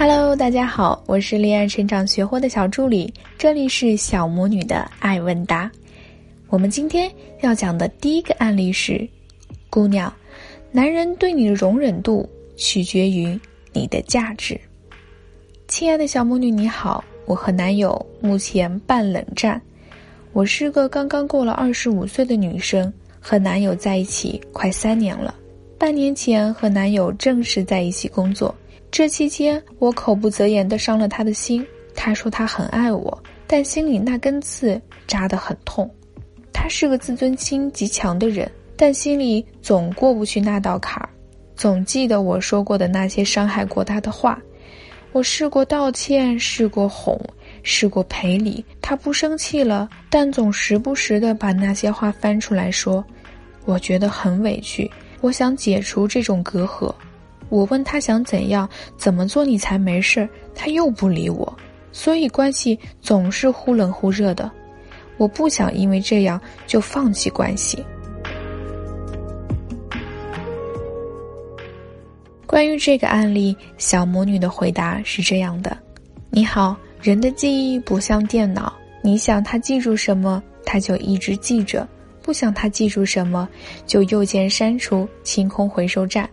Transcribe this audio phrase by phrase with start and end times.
[0.00, 5.68] Hello，大家好，我是恋爱成长学会的小助理，这里是小魔女的爱问答。
[6.46, 7.10] 我们今天
[7.40, 9.04] 要讲的第一个案例是：
[9.68, 10.14] 姑娘，
[10.70, 13.36] 男人对你的容忍度取决于
[13.72, 14.56] 你的价值。
[15.66, 19.60] 亲爱的小魔女你好，我和男友目前半冷战。
[20.32, 25.34] 我是个刚刚过了二十五岁的女生，和男友在一起快三年了。
[25.76, 28.54] 半年前和男友正式在一起工作。
[28.90, 31.64] 这期间，我口不择言的伤了他的心。
[31.94, 35.88] 他说他很爱我，但心里那根刺扎得很痛。
[36.52, 41.08] 他是个自尊心极强的人，但心里总过不去那道坎儿，
[41.56, 44.40] 总记得我说过的那些伤害过他的话。
[45.12, 47.18] 我试过道歉，试过哄，
[47.62, 53.04] 试过赔礼，他不生气了，但总时不时的把那些话翻出来说。
[53.64, 56.94] 我觉得很委屈，我想解除这种隔阂。
[57.48, 60.28] 我问他想怎样，怎么做你才没事？
[60.54, 61.56] 他又不理我，
[61.92, 64.50] 所以关系总是忽冷忽热的。
[65.16, 67.84] 我不想因为这样就放弃关系。
[72.46, 75.76] 关于这个案例，小魔女的回答是这样的：
[76.30, 81.86] 你好，人的记忆不像电脑，你想他记住什么，他就一直记着；
[82.22, 83.48] 不想他记住什么，
[83.86, 86.28] 就右键删除，清空回收站。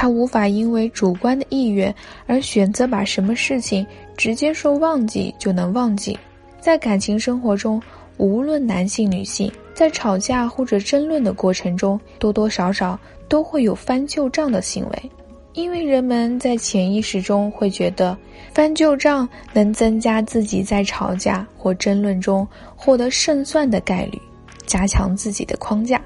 [0.00, 1.92] 他无法因为主观的意愿
[2.28, 3.84] 而选择把什么事情
[4.16, 6.16] 直接说忘记就能忘记。
[6.60, 7.82] 在感情生活中，
[8.16, 12.96] 无论男性女性，在吵架或者争论的过程中，多多少少
[13.28, 15.10] 都会有翻旧账的行为，
[15.54, 18.16] 因为人们在潜意识中会觉得
[18.54, 24.22] 翻旧账能增加自己在吵架或争论中获得胜算的概率，
[24.64, 26.00] 加强自己的框架。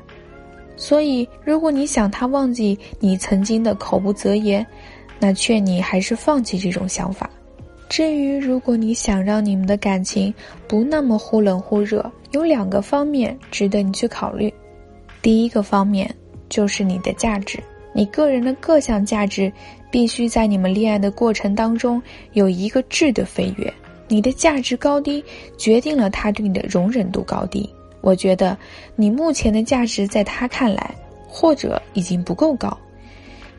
[0.82, 4.66] 所以，如果你想他忘记你曾经的口不择言，
[5.20, 7.30] 那劝你还是放弃这种想法。
[7.88, 10.34] 至于如果你想让你们的感情
[10.66, 14.52] 不那么忽冷忽热，有两个方面值得你去考虑。
[15.22, 16.12] 第一个方面
[16.48, 17.62] 就是你的价值，
[17.94, 19.52] 你个人的各项价值
[19.88, 23.72] 必须在你们恋爱的过程当中有一个质的飞跃。
[24.08, 25.24] 你的价值高低
[25.56, 27.72] 决定了他对你的容忍度高低。
[28.02, 28.56] 我觉得
[28.94, 30.94] 你目前的价值在他看来，
[31.26, 32.76] 或者已经不够高，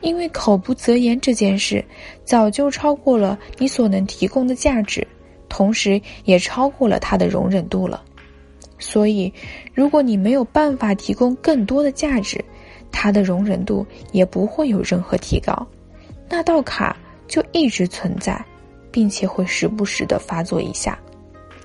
[0.00, 1.84] 因为口不择言这件事
[2.24, 5.04] 早就超过了你所能提供的价值，
[5.48, 8.04] 同时也超过了他的容忍度了。
[8.78, 9.32] 所以，
[9.72, 12.44] 如果你没有办法提供更多的价值，
[12.92, 15.66] 他的容忍度也不会有任何提高，
[16.28, 18.44] 那道卡就一直存在，
[18.90, 20.98] 并且会时不时的发作一下。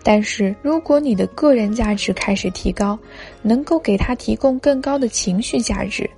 [0.01, 2.97] 但是，如果你的个人价值开始提高，
[3.41, 6.09] 能够给他提供更高的情绪价值，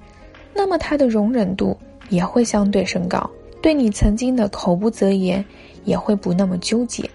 [0.53, 1.75] 那么他的容忍度
[2.09, 3.29] 也会相对升高，
[3.61, 5.43] 对你曾经的口不择言
[5.83, 7.09] 也会不那么纠结。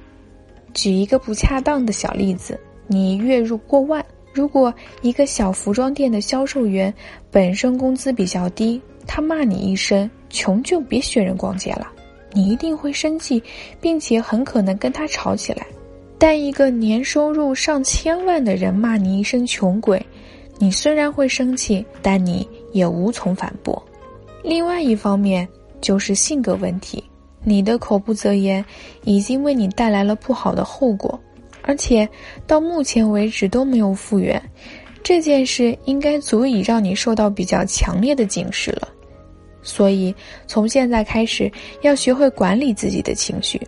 [0.75, 6.93] 举一个不恰当的小例子，你月入过万，如果一个小服装店的销售员
[7.31, 11.91] 本身工资比较低，他骂你一声“穷就别学人逛街了”，
[12.35, 13.43] 你一定会生气，
[13.81, 15.65] 并且很可能跟他吵起来。
[16.19, 20.05] 但一个年收入上千万的人骂你一声穷鬼，
[20.59, 23.81] 你虽然会生气，但你也无从反驳。
[24.43, 25.47] 另外一方面
[25.81, 27.05] 就是性格问题，
[27.45, 28.65] 你的口不择言
[29.05, 31.21] 已经为你带来了不好的后果，
[31.63, 32.09] 而且
[32.47, 34.41] 到目前为止都没有复原。
[35.03, 38.89] 这件事应该足以让你受到比较强烈的警示了。
[39.63, 40.15] 所以
[40.47, 41.51] 从现在开始，
[41.83, 43.61] 要学会管理自己的情绪。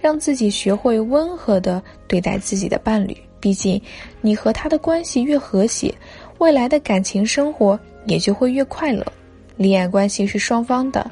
[0.00, 3.80] 让自己学会温和的对待自己的伴侣，毕竟
[4.20, 5.94] 你和他的关系越和谐，
[6.38, 9.04] 未来的感情生活也就会越快乐。
[9.56, 11.10] 恋爱关系是双方的，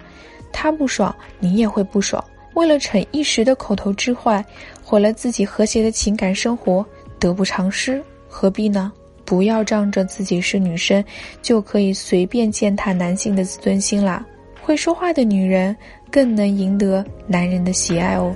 [0.52, 2.22] 他不爽，你也会不爽。
[2.54, 4.44] 为了逞一时的口头之坏，
[4.82, 6.86] 毁了自己和谐的情感生活，
[7.18, 8.92] 得不偿失，何必呢？
[9.24, 11.04] 不要仗着自己是女生，
[11.42, 14.24] 就可以随便践踏男性的自尊心啦。
[14.62, 15.76] 会说话的女人
[16.10, 18.34] 更能赢得男人的喜爱哦。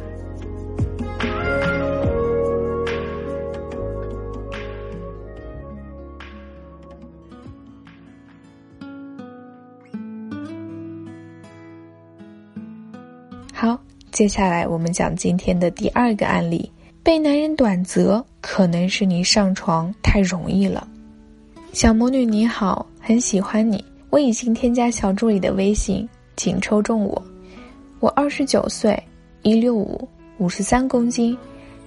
[14.13, 16.71] 接下来我们讲今天的第二个案例。
[17.03, 20.87] 被男人短择，可能是你上床太容易了。
[21.73, 27.23] 小魔女你好，很喜欢你，我已经添加小助理的微信，请抽中我。
[28.01, 29.03] 我二十九岁，
[29.41, 31.37] 一六五，五十三公斤，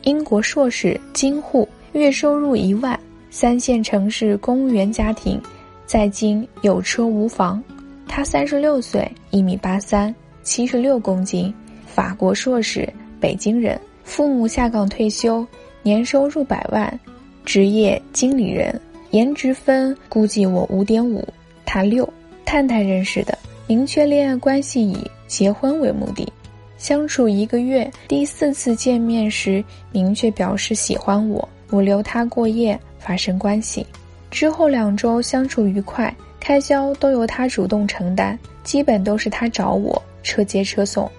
[0.02, 3.00] 英国硕士，京沪，月收入一万，
[3.30, 5.40] 三线城市公务员家庭，
[5.86, 7.64] 在京有车无房。
[8.08, 11.54] 他三十六岁，一米八三，七十六公斤。
[11.94, 15.46] 法国硕士，北京人，父母下岗退休，
[15.84, 17.00] 年收入百万，
[17.46, 18.82] 职业经理人，
[19.12, 21.24] 颜值分估计我五点五，
[21.66, 22.08] 他六。
[22.46, 23.36] 探探认识的，
[23.66, 24.96] 明确恋爱关系以
[25.28, 26.32] 结婚为目的，
[26.78, 33.84] 相处一个月，第四次见面时明确表示喜欢我，我留他过夜发生关系，
[34.30, 41.10] 之后两周相处愉快，开销都由他主动承担，基本都是他找我车接车送。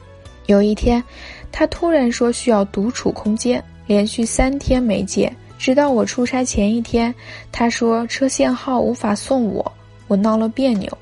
[0.46, 1.02] 有一天，
[1.50, 7.14] 他突然说需要独处空间，连续三天没接，直到我出差前一天，
[7.50, 9.73] 他说车限号无法送我，
[10.06, 10.99] 我闹了别扭。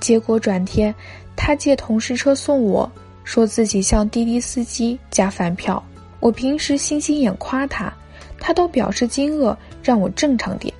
[0.00, 0.94] 结果转天，
[1.36, 2.90] 他借同事车送我，
[3.22, 5.82] 说自己像滴滴司机加饭票。
[6.18, 7.92] 我平时星星眼夸他，
[8.38, 10.74] 他都表示惊愕，让我正常点。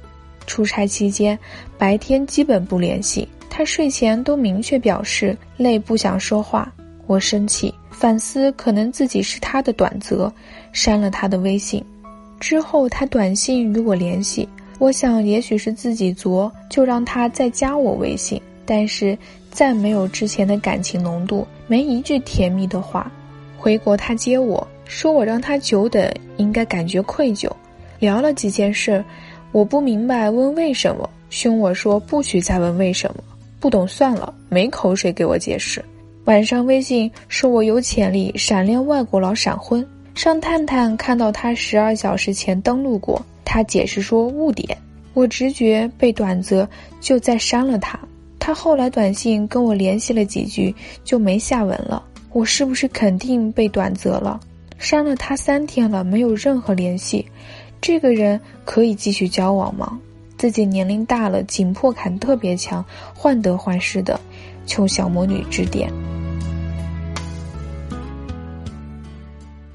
[0.46, 1.38] 出差期间，
[1.78, 6.72] 白天基本不联系，他睡前都明确表示累不想说话。
[7.10, 10.32] 我生气，反思可能自己是他的短则，
[10.70, 11.84] 删了他的微信。
[12.38, 14.48] 之后他短信与我联系，
[14.78, 18.40] 我想也许是自己作，就让他再加我微信。
[18.64, 19.18] 但是
[19.50, 23.10] 再没有之前的感情浓度，没一句甜蜜的话。
[23.58, 27.50] 回国他接我说我让他久等，应该感觉愧疚。
[27.98, 29.04] 聊了几件事，
[29.50, 33.24] 我不明白问为什么，凶我说不许再问为什么，
[33.58, 35.84] 不懂算了，没口水给我解释。
[36.31, 39.85] 晚上微信说我有潜力，闪恋外国佬闪婚。
[40.15, 44.79] 上探探看到他十二小时前登录过，他解释说误点。
[45.12, 46.69] 我直觉被短则，
[47.00, 47.99] 就再删了他。
[48.38, 50.73] 他后来短信跟我联系了几句，
[51.03, 52.00] 就没下文了。
[52.32, 54.38] 我是不是肯定被短择了？
[54.79, 57.27] 删了他三天了，没有任何联系，
[57.81, 59.99] 这个人可以继续交往吗？
[60.38, 62.85] 自己年龄大了，紧迫感特别强，
[63.17, 64.19] 患得患失的，
[64.65, 65.93] 求小魔女指点。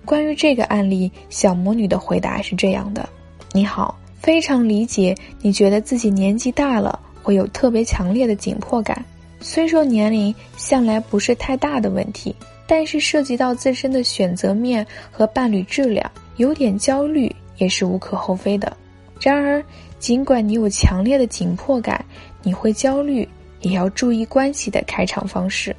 [0.06, 3.10] 关于这个案例，小魔女的回答是这样的：
[3.52, 7.00] 你好，非常理解你觉得自己年纪大了。
[7.22, 9.04] 会有特别强烈的紧迫感，
[9.40, 12.36] 虽说年龄向来不是太大的问题，
[12.68, 16.08] 但是涉及到自身的选择面和伴侣质量，
[16.38, 18.78] 有点焦虑也是无可厚非的。
[19.20, 19.64] 然而，
[19.98, 22.06] 尽管你有强烈的紧迫感，
[22.44, 23.28] 你会焦虑，
[23.62, 25.75] 也要注意关系的开场方式。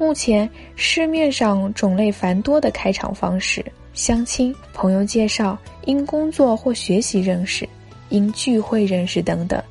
[0.00, 3.62] 目前市面上种类繁多的开场方式，
[3.92, 7.68] 相亲、朋友介绍、因工作或学习认识、
[8.08, 9.62] 因聚会认识等等。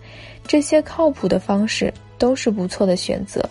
[0.45, 3.43] 这些靠谱的方式都是不错的选择，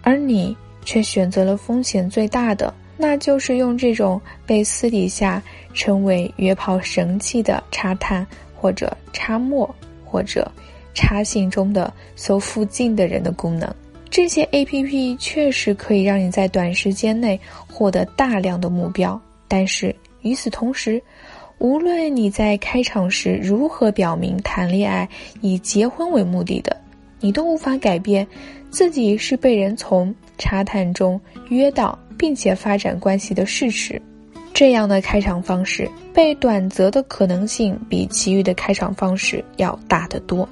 [0.00, 5.42] 而你却选择了风险最大的，那就是用这种被私底下
[5.74, 9.68] 称为“约炮神器”的插探或者插陌
[10.02, 10.50] 或者
[10.94, 13.70] 插信中的搜附近的人的功能。
[14.16, 17.38] 这些 A P P 确实可以让你在短时间内
[17.70, 21.02] 获得大量的目标，但是与此同时。
[21.58, 25.06] 无论你在开场时如何表明谈恋爱
[25.42, 26.74] 以结婚为目的的，
[27.20, 28.26] 你都无法改变
[28.70, 31.20] 自己是被人从茶谈中
[31.50, 34.00] 约到并且发展关系的事实。
[34.54, 40.48] 这样的开场方式被短则的可能性比其余的开场方式要大得多。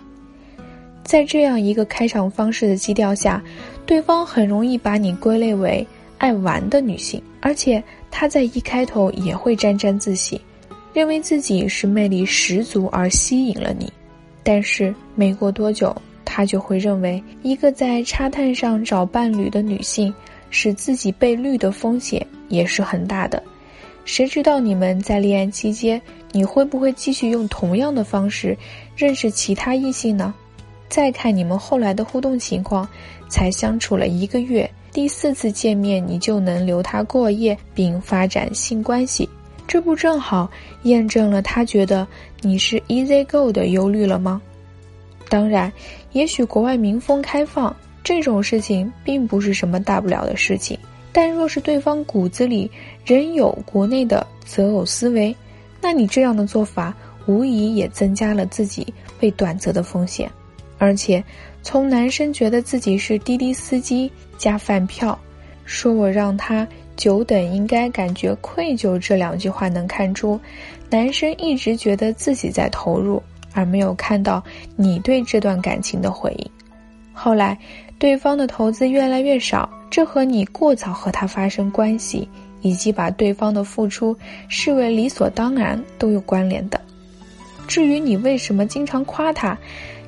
[1.05, 3.41] 在这样一个开场方式的基调下，
[3.87, 5.87] 对方很容易把你归类为
[6.19, 10.41] 爱玩的女性，而且他在一开头也会沾沾自喜。
[10.95, 13.93] 认为自己是魅力十足而吸引了你，
[14.45, 20.15] 但是没过多久，他就会认为一个在插探上找伴侣的女性，
[20.51, 23.43] 使自己被绿的风险也是很大的。
[24.05, 26.01] 谁知道你们在恋爱期间，
[26.31, 28.57] 你会不会继续用同样的方式
[28.97, 30.33] 认识其他异性呢？
[30.89, 32.89] 再看你们后来的互动情况，
[33.29, 39.29] 才相处了一个月，第四次见面你就能留他过夜并发展性关系。
[39.67, 40.49] 这不正好
[40.83, 42.07] 验证了他觉得
[42.43, 44.41] 你是 easy go 的忧虑了吗？
[45.29, 45.73] 当然，
[46.13, 47.75] 也许国外民风开放，
[48.05, 50.79] 这种事情并不是什么大不了的事情。
[51.13, 52.71] 但若是对方骨子里
[53.05, 55.35] 仍有国内的择偶思维，
[55.81, 56.95] 那你这样的做法
[57.27, 60.31] 无疑也增加了自己被短择的风险。
[60.85, 61.25] 而且，
[61.63, 65.19] 从男生觉得自己是滴滴司机加饭票，
[65.65, 66.69] 说我让他。
[66.97, 70.39] 久等应该感觉愧疚，这两句话能看出，
[70.89, 73.21] 男生一直觉得自己在投入，
[73.53, 74.41] 而没有看到
[74.77, 76.49] 你对这段感情的回应。
[77.13, 77.59] 后来，
[77.99, 82.29] 对方的投资越来越少，这和你过早和他发生关系，
[82.61, 86.81] 以及把对方的付出视为理所当然都有关联的。
[87.67, 89.59] 至于你为什么经常夸他，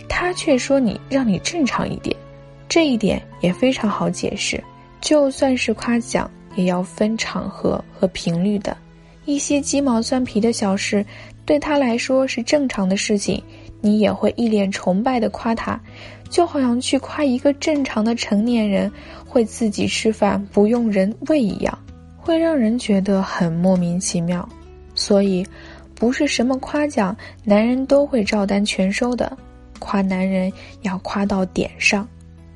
[0.09, 2.17] 他却说你让你正常一点，
[2.69, 4.63] 这一点也非常好解释，
[5.01, 6.31] 就算是夸奖。
[6.57, 8.75] 也要分场合和频率的。
[9.27, 11.05] 一些鸡毛蒜皮的小事，
[11.45, 13.43] 对他来说是正常的事情，
[13.83, 15.79] 你也会一脸崇拜的夸他，
[16.31, 18.91] 就好像去夸一个正常的成年人
[19.27, 21.79] 会自己吃饭不用人喂一样，
[22.17, 24.49] 会让人觉得很莫名其妙。
[24.95, 25.47] 所以，
[25.95, 29.37] 不是什么夸奖男人都会照单全收的，
[29.79, 30.53] 夸男人
[30.83, 32.07] 要夸到点上。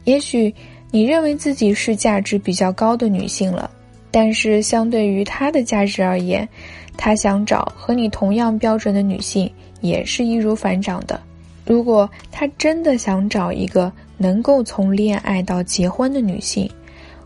[0.05, 0.55] 也许
[0.91, 3.71] 你认为自己是价值比较高的女性了。
[4.13, 6.49] 但是，相对于他的价值而言，
[6.97, 9.49] 他想找和你同样标准的女性
[9.81, 11.21] 也是易如反掌的。
[11.65, 16.69] 如果他真的想找一个能够从恋爱到结婚的女性，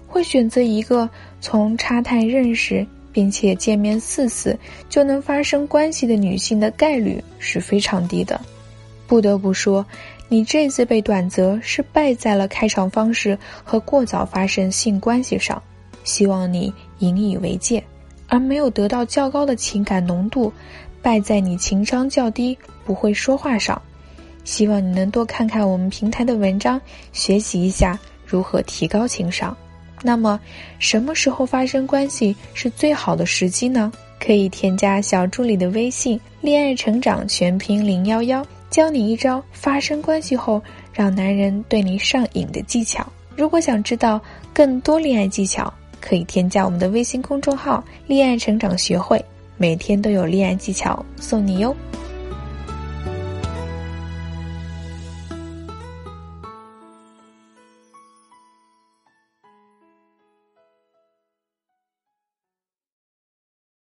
[0.06, 1.08] 会选择一个
[1.40, 4.54] 从插探认识并且见面四次
[4.90, 8.38] 就能发生关系的女性的概率是非常低的。
[9.14, 9.86] 不得不说，
[10.28, 15.62] 你这次被短择是败在了开场方式和过早发生性关系上。
[16.02, 17.80] 希望你引以为戒，
[18.26, 20.52] 而没有得到较高的情感浓度，
[21.00, 23.80] 败在你情商较低、不会说话上。
[24.42, 26.80] 希望你能多看看我们平台的文章，
[27.12, 29.56] 学习一下如何提高情商。
[30.02, 30.40] 那么，
[30.80, 33.92] 什么时候发生关系是最好的时机呢？
[34.18, 40.60] 可以添加小助理的微信“恋爱成长全拼零幺幺”，教你一招发生关系后
[40.92, 43.06] 让男人对你上瘾的技巧。
[43.36, 44.20] 如果想知道
[44.52, 49.24] 更多恋爱技巧，可以添加我们的微信公众号“恋爱成长学会”，
[49.56, 51.72] 每天都有恋爱技巧送你哟。